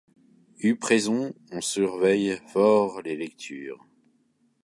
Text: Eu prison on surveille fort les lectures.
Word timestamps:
Eu 0.59 0.79
prison 0.79 1.31
on 1.51 1.61
surveille 1.61 2.41
fort 2.47 3.03
les 3.03 3.15
lectures. 3.15 3.85